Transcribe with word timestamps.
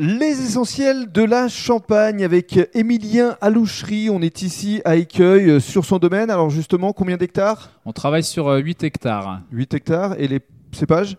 Les 0.00 0.40
essentiels 0.42 1.10
de 1.10 1.22
la 1.22 1.48
Champagne 1.48 2.22
avec 2.22 2.56
Émilien 2.72 3.36
Alouchery. 3.40 4.10
On 4.10 4.22
est 4.22 4.42
ici 4.42 4.80
à 4.84 4.94
Écueil 4.94 5.50
euh, 5.50 5.58
sur 5.58 5.84
son 5.84 5.98
domaine. 5.98 6.30
Alors 6.30 6.50
justement, 6.50 6.92
combien 6.92 7.16
d'hectares? 7.16 7.72
On 7.84 7.92
travaille 7.92 8.22
sur 8.22 8.46
euh, 8.46 8.58
8 8.58 8.84
hectares. 8.84 9.40
8 9.50 9.74
hectares. 9.74 10.14
Et 10.20 10.28
les 10.28 10.38
cépages? 10.70 11.16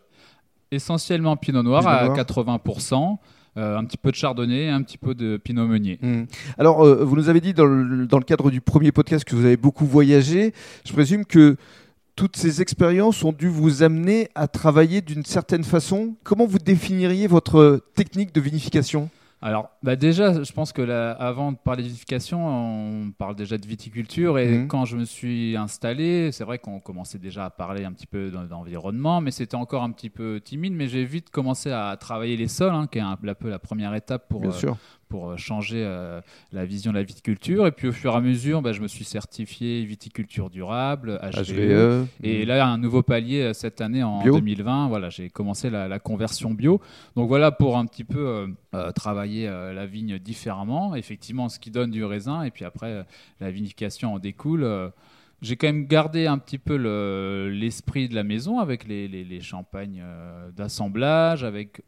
Essentiellement 0.71 1.35
Pinot 1.35 1.61
Noir 1.61 1.81
Pinot 1.81 1.93
à 1.93 2.05
Noir. 2.05 2.17
80%. 2.17 3.17
euh, 3.57 3.77
un 3.77 3.83
petit 3.83 3.97
peu 3.97 4.11
de 4.11 4.15
chardonnay, 4.15 4.69
un 4.69 4.81
petit 4.81 4.97
peu 4.97 5.13
de 5.13 5.35
pinot 5.35 5.67
meunier. 5.67 5.99
Hmm. 6.01 6.23
Alors, 6.57 6.85
euh, 6.85 7.03
vous 7.03 7.17
nous 7.17 7.27
avez 7.27 7.41
dit 7.41 7.53
dans 7.53 7.65
le, 7.65 8.07
dans 8.07 8.17
le 8.17 8.23
cadre 8.23 8.49
du 8.49 8.61
premier 8.61 8.93
podcast 8.93 9.25
que 9.25 9.35
vous 9.35 9.43
avez 9.45 9.57
beaucoup 9.57 9.85
voyagé. 9.85 10.53
Je 10.85 10.93
présume 10.93 11.25
que 11.25 11.57
toutes 12.19 12.35
ces 12.35 12.61
expériences 12.61 13.23
ont 13.23 13.31
dû 13.31 13.47
vous 13.47 13.81
amener 13.81 14.27
à 14.35 14.49
travailler 14.49 14.99
d'une 14.99 15.23
certaine 15.23 15.63
façon. 15.63 16.15
Comment 16.25 16.45
vous 16.45 16.59
définiriez 16.59 17.27
votre 17.27 17.81
technique 17.95 18.35
de 18.35 18.41
vinification? 18.41 19.09
Alors, 19.41 19.69
bah 19.83 19.95
déjà, 19.95 20.43
je 20.43 20.51
pense 20.51 20.73
que 20.73 20.81
là, 20.81 21.11
avant 21.11 21.53
de 21.53 21.57
parler 21.57 21.81
de 21.81 21.87
vinification, 21.87 22.45
on 22.45 23.11
parle 23.17 23.37
déjà 23.37 23.57
de 23.57 23.65
viticulture. 23.65 24.37
Et 24.37 24.49
Mhm. 24.57 24.67
quand 24.67 24.83
je 24.83 24.97
me 24.97 25.05
suis 25.05 25.55
installé, 25.55 26.33
c'est 26.33 26.43
vrai 26.43 26.59
qu'on 26.59 26.81
commençait 26.81 27.19
déjà 27.19 27.45
à 27.45 27.49
parler 27.49 27.85
un 27.85 27.93
petit 27.93 28.05
peu 28.05 28.31
d'en- 28.31 28.43
d'environnement, 28.43 29.21
mais 29.21 29.31
c'était 29.31 29.55
encore 29.55 29.83
un 29.83 29.91
petit 29.91 30.09
peu 30.09 30.41
timide. 30.43 30.73
Mais 30.73 30.89
j'ai 30.89 31.05
vite 31.05 31.29
commencé 31.29 31.71
à 31.71 31.95
travailler 31.97 32.35
les 32.35 32.49
sols, 32.49 32.73
hein, 32.73 32.87
qui 32.91 32.97
est 32.97 33.01
un, 33.01 33.15
peu 33.15 33.47
la 33.49 33.59
première 33.59 33.95
étape 33.95 34.27
pour, 34.27 34.41
Bien 34.41 34.49
euh, 34.49 34.53
sûr. 34.53 34.77
Pour 35.09 35.31
euh, 35.31 35.37
changer 35.37 35.83
euh, 35.83 36.21
la 36.53 36.65
vision 36.65 36.91
de 36.91 36.97
la 36.97 37.03
viticulture. 37.03 37.67
Et 37.67 37.71
puis 37.71 37.87
au 37.87 37.91
fur 37.91 38.13
et 38.13 38.15
à 38.15 38.21
mesure, 38.21 38.61
bah, 38.61 38.71
je 38.71 38.81
me 38.81 38.87
suis 38.87 39.03
certifié 39.03 39.83
viticulture 39.83 40.49
durable, 40.49 41.19
HVE. 41.21 42.03
HVE. 42.03 42.07
Et 42.23 42.45
là, 42.45 42.65
un 42.67 42.77
nouveau 42.77 43.03
palier 43.03 43.41
euh, 43.41 43.53
cette 43.53 43.81
année 43.81 44.03
en 44.03 44.19
Mm. 44.19 44.23
Bio. 44.23 44.35
2020. 44.35 44.87
Voilà, 44.87 45.09
j'ai 45.09 45.29
commencé 45.29 45.69
la, 45.69 45.87
la 45.87 45.99
conversion 45.99 46.51
bio. 46.53 46.79
Donc 47.15 47.27
voilà 47.27 47.51
pour 47.51 47.77
un 47.77 47.85
petit 47.85 48.03
peu 48.03 48.47
euh, 48.75 48.91
travailler 48.91 49.47
euh, 49.47 49.73
la 49.73 49.85
vigne 49.85 50.19
différemment. 50.19 50.95
Effectivement, 50.95 51.49
ce 51.49 51.59
qui 51.59 51.71
donne 51.71 51.91
du 51.91 52.05
raisin. 52.05 52.43
Et 52.43 52.51
puis 52.51 52.63
après, 52.63 52.87
euh, 52.91 53.03
la 53.39 53.51
vinification 53.51 54.13
en 54.13 54.19
découle. 54.19 54.65
J'ai 55.41 55.55
quand 55.55 55.67
même 55.67 55.87
gardé 55.87 56.27
un 56.27 56.37
petit 56.37 56.57
peu 56.57 56.75
le- 56.75 57.49
l'esprit 57.49 58.09
de 58.09 58.13
la 58.15 58.23
maison 58.23 58.59
avec 58.59 58.85
les, 58.85 59.07
les- 59.07 59.23
les 59.23 59.39
champagnes 59.39 60.03
d'assemblage, 60.55 61.43
avec 61.43 61.81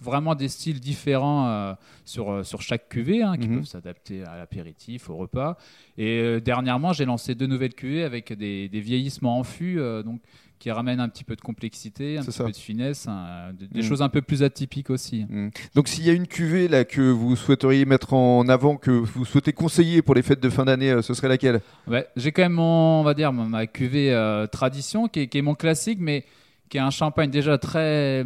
vraiment 0.00 0.34
des 0.34 0.48
styles 0.48 0.80
différents 0.80 1.46
euh, 1.48 1.74
sur, 2.04 2.30
euh, 2.30 2.42
sur 2.42 2.62
chaque 2.62 2.88
cuvée 2.88 3.22
hein, 3.22 3.36
qui 3.36 3.48
Mhm. 3.48 3.56
peuvent 3.58 3.66
s'adapter 3.66 4.22
à 4.24 4.36
l'apéritif, 4.36 5.08
au 5.10 5.16
repas. 5.16 5.56
Et 5.98 6.20
euh, 6.20 6.40
dernièrement, 6.40 6.92
j'ai 6.92 7.04
lancé 7.04 7.34
deux 7.34 7.46
nouvelles 7.46 7.74
cuvées 7.74 8.04
avec 8.04 8.32
des, 8.32 8.68
des 8.68 8.80
vieillissements 8.80 9.38
en 9.38 9.44
fût, 9.44 9.78
euh, 9.78 10.02
donc 10.02 10.20
qui 10.60 10.70
ramènent 10.70 11.00
un 11.00 11.08
petit 11.10 11.24
peu 11.24 11.36
de 11.36 11.40
complexité, 11.42 12.16
un 12.16 12.22
petit 12.22 12.32
ça. 12.32 12.44
peu 12.44 12.50
de 12.52 12.56
finesse, 12.56 13.06
hein, 13.06 13.52
de- 13.58 13.66
des 13.66 13.80
Mhm. 13.82 13.86
choses 13.88 14.00
un 14.02 14.08
peu 14.08 14.22
plus 14.22 14.42
atypiques 14.42 14.88
aussi. 14.88 15.26
Hmm. 15.28 15.50
Donc 15.74 15.88
s'il 15.88 16.04
y 16.06 16.10
a 16.10 16.14
une 16.14 16.26
cuvée 16.26 16.68
là 16.68 16.84
que 16.84 17.02
vous 17.02 17.36
souhaiteriez 17.36 17.84
mettre 17.84 18.14
en 18.14 18.48
avant, 18.48 18.76
que 18.76 18.90
vous 18.90 19.24
souhaitez 19.26 19.52
conseiller 19.52 20.00
pour 20.00 20.14
les 20.14 20.22
fêtes 20.22 20.40
de 20.40 20.48
fin 20.48 20.64
d'année, 20.64 21.02
ce 21.02 21.12
serait 21.12 21.28
laquelle? 21.28 21.60
Ouais, 21.86 22.06
j'ai 22.16 22.32
quand 22.32 22.42
même 22.42 22.52
mon, 22.52 23.00
on 23.00 23.02
va 23.02 23.12
dire, 23.14 23.32
ma- 23.32 23.66
cuvée 23.66 24.14
tradition 24.52 25.06
qui 25.08 25.20
est, 25.20 25.26
qui 25.26 25.38
est 25.38 25.42
mon 25.42 25.54
classique, 25.54 25.98
mais 26.00 26.24
qui 26.70 26.78
est 26.78 26.80
un 26.80 26.90
champagne 26.90 27.30
déjà 27.30 27.58
très 27.58 28.24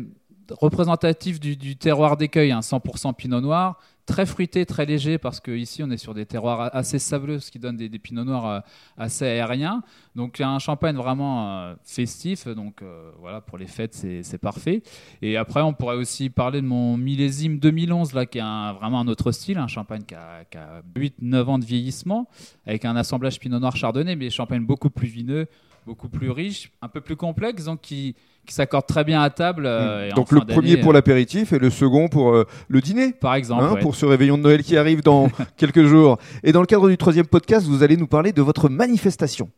représentatif 0.50 1.40
du, 1.40 1.76
terroir 1.76 2.16
d'écueil, 2.16 2.52
un 2.52 2.60
100% 2.60 3.14
pinot 3.14 3.40
noir, 3.40 3.78
très 4.06 4.24
fruité, 4.24 4.64
très 4.64 4.86
léger, 4.86 5.18
parce 5.18 5.38
qu'ici 5.38 5.82
on 5.82 5.90
est 5.90 5.98
sur 5.98 6.14
des 6.14 6.24
terroirs 6.24 6.70
assez 6.74 6.98
sableux, 6.98 7.40
ce 7.40 7.50
qui 7.50 7.58
donne 7.58 7.76
des, 7.76 7.90
pinots 7.98 8.24
noirs 8.24 8.46
euh, 8.46 8.60
assez 8.96 9.26
aériens. 9.26 9.82
Donc 10.16 10.40
un 10.40 10.58
champagne 10.58 10.96
vraiment 10.96 11.60
euh, 11.60 11.74
festif, 11.84 12.48
donc 12.48 12.80
euh, 12.80 13.10
voilà, 13.20 13.40
pour 13.42 13.58
les 13.58 13.66
fêtes 13.66 13.94
c'est 13.94 14.38
parfait. 14.38 14.82
Et 15.20 15.36
après 15.36 15.60
on 15.60 15.74
pourrait 15.74 15.96
aussi 15.96 16.30
parler 16.30 16.62
de 16.62 16.66
mon 16.66 16.96
millésime 16.96 17.58
2011, 17.58 18.14
là, 18.14 18.24
qui 18.24 18.38
est 18.38 18.42
vraiment 18.80 19.00
un 19.00 19.08
autre 19.08 19.30
style, 19.30 19.58
un 19.58 19.68
champagne 19.68 20.02
qui 20.02 20.14
a, 20.14 20.44
qui 20.50 20.56
a 20.56 20.82
8-9 20.96 21.44
ans 21.44 21.58
de 21.58 21.64
vieillissement 21.64 22.28
avec 22.66 22.84
un 22.86 22.96
assemblage 22.96 23.38
pinot 23.38 23.58
noir 23.58 23.76
chardonnay, 23.76 24.16
mais 24.16 24.30
champagne 24.30 24.64
beaucoup 24.64 24.90
plus 24.90 25.08
vineux, 25.08 25.46
beaucoup 25.88 26.08
plus 26.10 26.30
riche, 26.30 26.70
un 26.82 26.88
peu 26.88 27.00
plus 27.00 27.16
complexe, 27.16 27.64
donc 27.64 27.80
qui, 27.80 28.14
qui 28.46 28.54
s'accorde 28.54 28.86
très 28.86 29.04
bien 29.04 29.20
à 29.22 29.30
table. 29.30 29.64
euh, 29.66 30.10
Hmm. 30.10 30.14
Donc 30.16 30.32
le 30.32 30.40
premier 30.40 30.76
pour 30.76 30.90
euh, 30.90 30.94
l'apéritif 30.94 31.52
et 31.52 31.58
le 31.58 31.70
second 31.70 32.08
pour 32.08 32.34
euh, 32.34 32.44
le 32.68 32.80
dîner 32.80 33.12
Par 33.12 33.34
exemple. 33.34 33.62
hein, 33.64 33.72
ouais. 33.74 33.80
pour 33.80 33.94
ce 33.94 34.04
réveillon 34.04 34.36
de 34.38 34.42
Noël 34.42 34.62
qui 34.62 34.76
arrive 34.76 35.02
dans 35.02 35.28
quelques 35.56 35.84
jours. 35.86 36.18
Et 36.42 36.52
dans 36.52 36.60
le 36.60 36.66
cadre 36.66 36.88
du 36.88 36.96
troisième 36.98 37.26
podcast, 37.26 37.66
vous 37.66 37.82
allez 37.82 37.96
nous 37.96 38.06
parler 38.06 38.32
de 38.32 38.42
votre 38.42 38.68
manifestation. 38.68 39.46